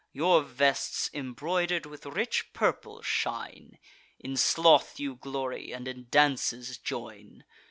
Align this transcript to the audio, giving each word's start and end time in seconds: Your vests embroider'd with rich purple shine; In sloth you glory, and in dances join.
Your 0.13 0.41
vests 0.41 1.09
embroider'd 1.13 1.85
with 1.85 2.07
rich 2.07 2.53
purple 2.53 3.03
shine; 3.03 3.77
In 4.19 4.35
sloth 4.35 4.99
you 4.99 5.13
glory, 5.13 5.71
and 5.71 5.87
in 5.87 6.07
dances 6.09 6.79
join. 6.79 7.43